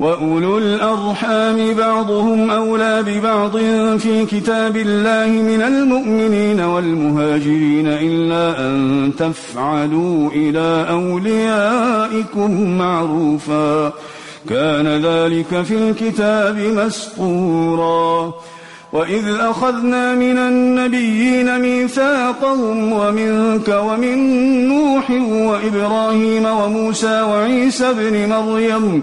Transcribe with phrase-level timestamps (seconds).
[0.00, 3.56] وأولو الأرحام بعضهم أولى ببعض
[3.98, 13.92] في كتاب الله من المؤمنين والمهاجرين إلا أن تفعلوا إلى أوليائكم معروفا
[14.48, 18.34] كان ذلك في الكتاب مسطورا
[18.92, 24.18] وإذ أخذنا من النبيين ميثاقهم ومنك ومن
[24.68, 29.02] نوح وإبراهيم وموسى وعيسى بن مريم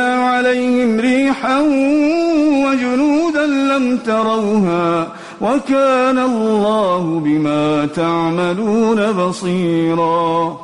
[0.00, 1.60] عليهم ريحا
[2.64, 5.08] وجنودا لم تروها
[5.40, 10.58] وكان الله بما تعملون بصيرا.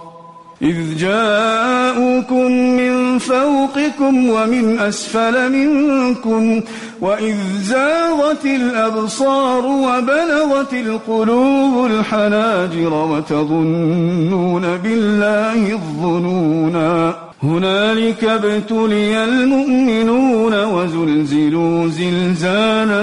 [0.62, 6.60] إذ جاءوكم من فوقكم ومن أسفل منكم
[7.00, 17.14] وإذ زاغت الأبصار وبلغت القلوب الحناجر وتظنون بالله الظنونا.
[17.42, 23.02] هنالك ابتلي المؤمنون وزلزلوا زلزالا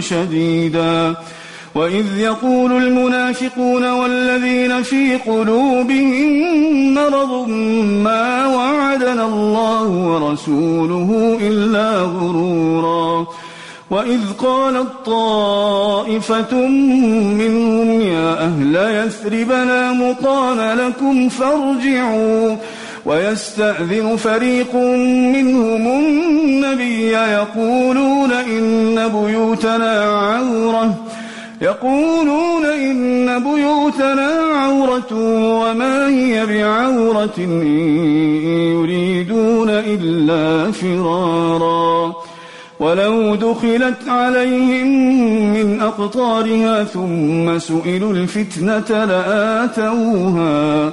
[0.00, 1.14] شديدا.
[1.74, 7.48] وإذ يقول المنافقون والذين في قلوبهم مرض
[8.04, 13.26] ما وعدنا الله ورسوله إلا غرورا.
[13.90, 16.54] وإذ قالت طائفة
[17.40, 22.56] منهم يا أهل يثرب لا مقام لكم فارجعوا.
[23.06, 24.74] ويستأذن فريق
[25.34, 30.94] منهم النبي يقولون إن بيوتنا عورة.
[31.62, 35.12] يقولون إن بيوتنا عورة
[35.62, 37.66] وما هي بعورة إن
[38.72, 42.14] يريدون إلا فرارا.
[42.80, 44.86] ولو دخلت عليهم
[45.52, 50.92] من أقطارها ثم سئلوا الفتنة لآتوها.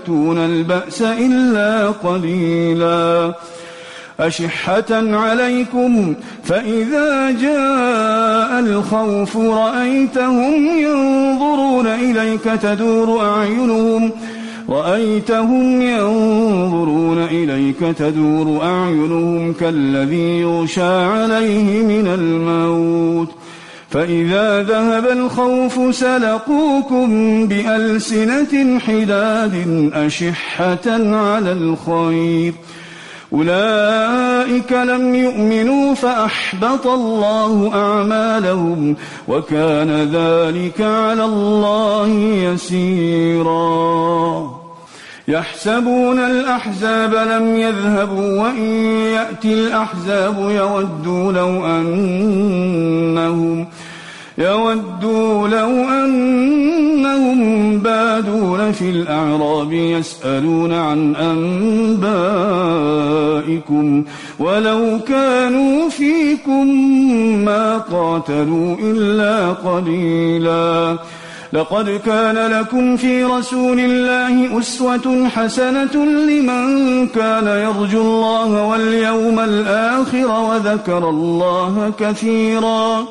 [0.00, 3.34] يأتون البأس إلا قليلا.
[4.20, 6.14] أشحة عليكم
[6.44, 14.10] فإذا جاء الخوف رأيتهم ينظرون إليك تدور أعينهم
[14.68, 23.39] رأيتهم ينظرون إليك تدور أعينهم كالذي يغشى عليه من الموت.
[23.90, 27.08] فإذا ذهب الخوف سلقوكم
[27.46, 32.54] بألسنة حداد أشحة على الخير.
[33.32, 38.96] أولئك لم يؤمنوا فأحبط الله أعمالهم
[39.28, 42.08] وكان ذلك على الله
[42.52, 43.80] يسيراً.
[45.28, 48.64] يحسبون الأحزاب لم يذهبوا وإن
[49.14, 53.66] يأتي الأحزاب يودوا لو أنهم
[54.40, 61.94] يودوا لو أنهم بادون في الأعراب يسألون عن أنبائكم
[64.38, 66.66] ولو كانوا فيكم
[67.44, 70.98] ما قاتلوا إلا قليلاً.
[71.52, 81.08] لقد كان لكم في رسول الله أسوة حسنة لمن كان يرجو الله واليوم الآخر وذكر
[81.08, 83.06] الله كثيرا.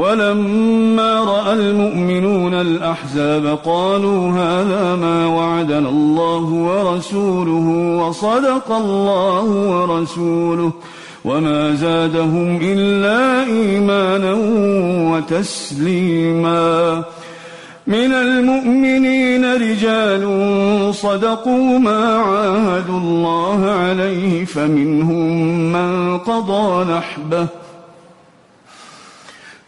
[0.00, 7.66] ولما رأى المؤمنون الأحزاب قالوا هذا ما وعدنا الله ورسوله
[8.02, 10.72] وصدق الله ورسوله
[11.24, 14.34] وما زادهم إلا إيمانا
[15.12, 17.04] وتسليما.
[17.86, 20.24] من المؤمنين رجال
[20.94, 27.59] صدقوا ما عاهدوا الله عليه فمنهم من قضى نحبه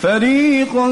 [0.00, 0.88] فريقا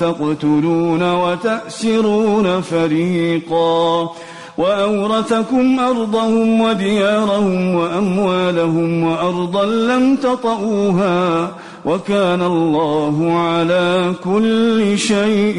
[0.00, 4.10] تقتلون وتأسرون فريقا
[4.58, 11.50] وأورثكم أرضهم وديارهم وأموالهم وأرضا لم تطئوها
[11.84, 15.58] وكان الله على كل شيء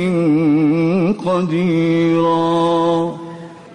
[1.25, 3.17] قديرا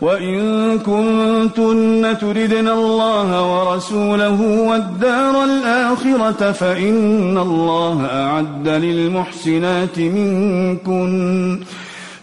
[0.00, 11.60] وإن كنتن تردن الله ورسوله والدار الآخرة فإن الله أعد للمحسنات منكن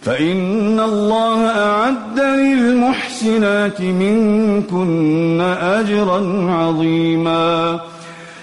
[0.01, 7.79] فإن الله أعد للمحسنات منكن أجرا عظيما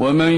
[0.00, 0.32] ومن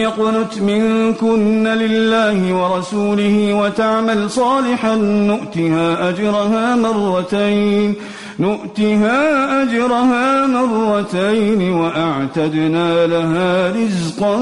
[0.00, 7.94] يقنت منكن لله ورسوله وتعمل صالحا نؤتها أجرها مرتين
[8.38, 14.36] نؤتها أجرها مرتين وأعتدنا لها رزقا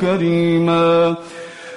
[0.00, 1.14] كريما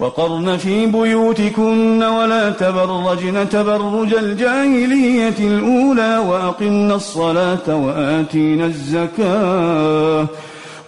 [0.00, 10.26] وقرن في بيوتكن ولا تبرجن تبرج الجاهلية الأولى وأقمنا الصلاة وآتينا الزكاة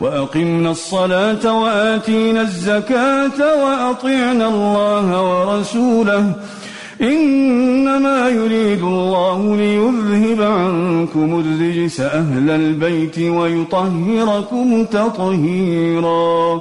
[0.00, 6.32] وأقمنا الصلاة وآتينا الزكاة وأطعنا الله ورسوله
[7.00, 16.60] إنما يريد الله ليذهب عنكم الرجس أهل البيت ويطهركم تطهيرا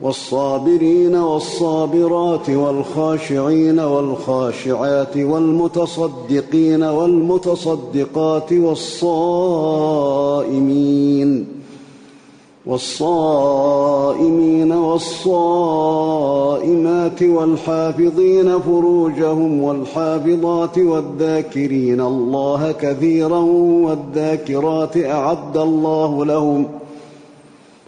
[0.00, 9.98] والصابرين والصابرات والخاشعين والخاشعات والمتصدقين والمتصدقات والصائمين
[12.66, 13.92] والصائمين
[14.72, 15.22] والصائمات
[17.22, 23.38] والحافظين فروجهم والحافظات والذاكرين الله كثيرا
[23.86, 26.68] والذاكرات أعد الله لهم ۖ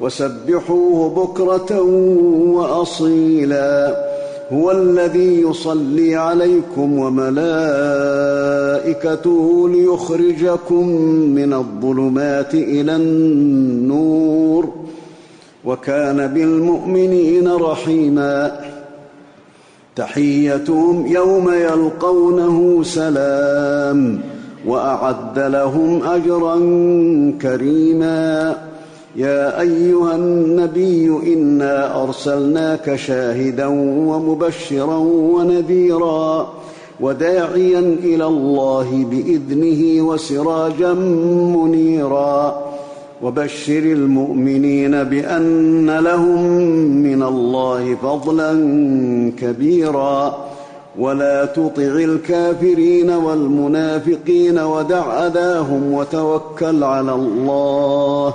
[0.00, 1.80] وسبحوه بكرة
[2.52, 4.06] وأصيلا.
[4.52, 7.38] هو الذي يصلي عليكم وملائكته
[9.68, 10.88] ليخرجكم
[11.34, 14.68] من الظلمات إلى النور.
[15.64, 18.60] وكان بالمؤمنين رحيما.
[19.96, 24.20] تحيتهم يوم يلقونه سلام.
[24.66, 26.56] وأعد لهم أجرا
[27.42, 28.56] كريما.
[29.16, 33.66] يا أيها النبي إنا أرسلناك شاهدا
[34.06, 36.52] ومبشرا ونذيرا
[37.00, 40.92] وداعيا إلى الله بإذنه وسراجا
[41.56, 42.62] منيرا.
[43.22, 46.52] وبشر المؤمنين بأن لهم
[47.02, 48.52] من الله فضلا
[49.38, 50.36] كبيرا.
[50.98, 58.34] ولا تطع الكافرين والمنافقين ودع أذاهم وتوكل على الله.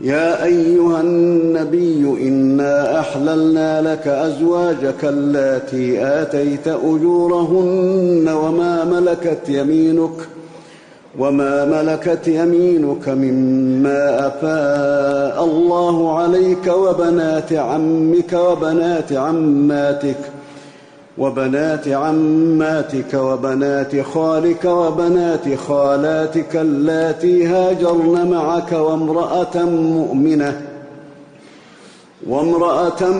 [0.00, 10.10] يا أيها النبي إنا أحللنا لك أزواجك اللاتي آتيت أجورهن وما ملكت يمينك
[11.18, 20.16] وما ملكت يمينك مما أفاء الله عليك وبنات عمك وبنات عماتك
[21.18, 30.62] وبنات عماتك وبنات خالك وبنات خالاتك اللاتي هاجرن معك وامرأة مؤمنة
[32.26, 33.10] وامرأة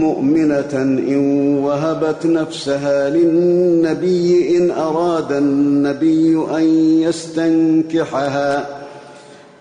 [0.00, 6.62] مؤمنة إن وهبت نفسها للنبي إن أراد النبي أن
[7.02, 8.66] يستنكحها.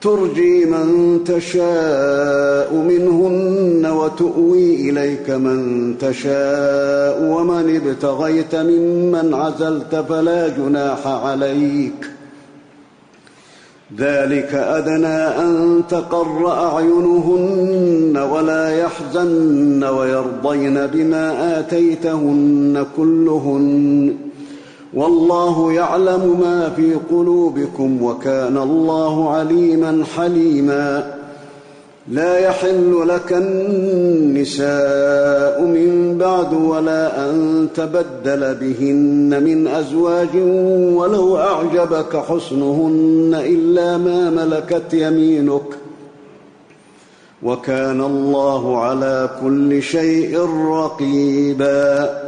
[0.00, 12.10] ترجي من تشاء منهن وتؤوي إليك من تشاء ومن ابتغيت ممن عزلت فلا جناح عليك.
[13.98, 24.27] ذلك أدنى أن تقر أعينهن ولا يحزن ويرضين بما آتيتهن كلهن.
[24.94, 31.14] والله يعلم ما في قلوبكم وكان الله عليما حليما.
[32.08, 34.70] لا يحل لك النساء
[35.62, 40.36] من بعد ولا أن تبدل بهن من أزواج
[40.94, 45.62] ولو أعجبك حسنهن إلا ما ملكت يمينك.
[47.42, 50.38] وكان الله على كل شيء
[50.70, 52.27] رقيبا.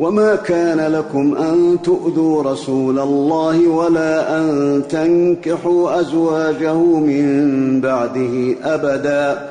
[0.00, 9.48] وما كان لكم ان تؤذوا رسول الله ولا ان تنكحوا ازواجه من بعده ابدا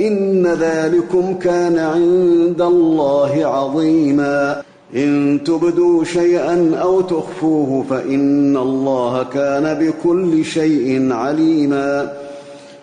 [0.00, 4.62] ان ذلكم كان عند الله عظيما
[4.96, 12.12] ان تبدوا شيئا أو تخفوه فان الله كان بكل شيء عليما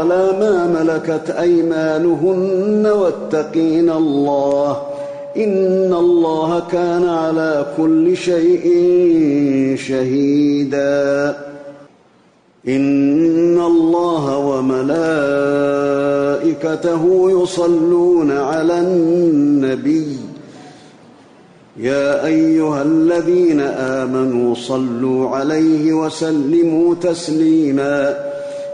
[0.00, 4.82] ولا ما ملكت أيمانهن واتقين الله
[5.36, 8.64] إن الله كان على كل شيء
[9.76, 11.36] شهيدا.
[12.68, 15.02] إن الله وملائكته
[17.42, 20.16] يصلون على النبي.
[21.76, 28.29] يا أيها الذين آمنوا صلوا عليه وسلموا تسليما.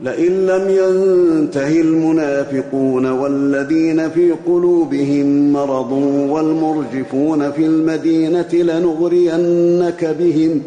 [0.00, 5.92] لئن لم ينته المنافقون والذين في قلوبهم مرض
[6.30, 10.62] والمرجفون في المدينة لنغرينك بهم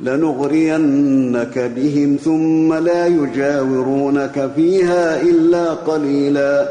[0.00, 6.68] لنغرينك بهم ثم لا يجاورونك فيها إلا قليلا.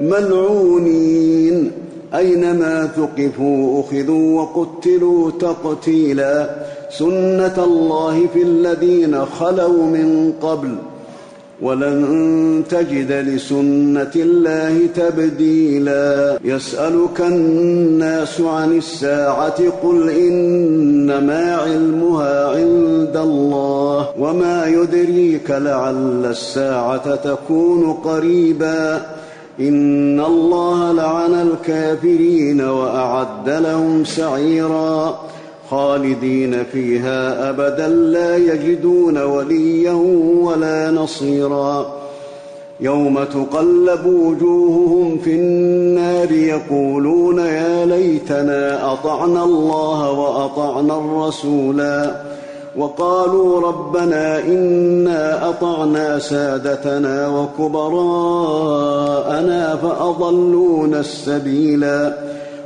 [0.00, 1.70] ملعونين
[2.14, 6.50] أينما ثقفوا أخذوا وقتلوا تقتيلا.
[6.90, 10.97] سنة الله في الذين خلوا من قبل ۖ
[11.62, 16.38] ولن تجد لسنة الله تبديلا.
[16.44, 29.02] يسألك الناس عن الساعة قل إنما علمها عند الله وما يدريك لعل الساعة تكون قريبا.
[29.60, 35.18] إن الله لعن الكافرين وأعد لهم سعيرا.
[35.70, 39.92] خالدين فيها أبدا لا يجدون وليا
[40.42, 41.86] ولا نصيرا.
[42.80, 52.22] يوم تقلب وجوههم في النار يقولون يا ليتنا أطعنا الله وأطعنا الرسولا.
[52.76, 58.56] وقالوا ربنا إنا أطعنا سادتنا وكبراءنا
[59.76, 62.14] فأضلونا السبيلا.